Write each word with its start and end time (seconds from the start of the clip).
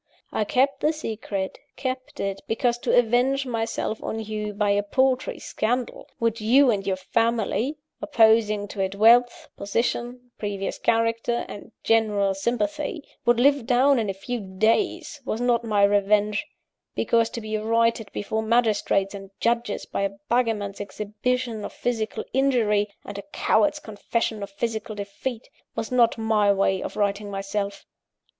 I 0.31 0.45
kept 0.45 0.79
the 0.79 0.93
secret 0.93 1.59
kept 1.75 2.19
it, 2.19 2.41
because 2.47 2.79
to 2.79 2.97
avenge 2.97 3.45
myself 3.45 4.01
on 4.01 4.19
you 4.19 4.51
by 4.51 4.71
a 4.71 4.81
paltry 4.81 5.37
scandal, 5.37 6.09
which 6.17 6.41
you 6.41 6.71
and 6.71 6.87
your 6.87 6.95
family 6.95 7.77
(opposing 8.01 8.67
to 8.69 8.81
it 8.81 8.95
wealth, 8.95 9.47
position, 9.55 10.31
previous 10.39 10.79
character, 10.79 11.45
and 11.47 11.71
general 11.83 12.33
sympathy) 12.33 13.03
would 13.25 13.39
live 13.39 13.67
down 13.67 13.99
in 13.99 14.09
a 14.09 14.13
few 14.15 14.39
days, 14.39 15.21
was 15.23 15.39
not 15.39 15.63
my 15.63 15.83
revenge: 15.83 16.47
because 16.95 17.29
to 17.29 17.39
be 17.41 17.55
righted 17.57 18.11
before 18.11 18.41
magistrates 18.41 19.13
and 19.13 19.29
judges 19.39 19.85
by 19.85 20.01
a 20.01 20.17
beggarman's 20.29 20.81
exhibition 20.81 21.63
of 21.63 21.73
physical 21.73 22.23
injury, 22.33 22.89
and 23.05 23.19
a 23.19 23.23
coward's 23.31 23.77
confession 23.77 24.41
of 24.41 24.49
physical 24.49 24.95
defeat, 24.95 25.47
was 25.75 25.91
not 25.91 26.17
my 26.17 26.51
way 26.51 26.81
of 26.81 26.95
righting 26.97 27.29
myself. 27.29 27.85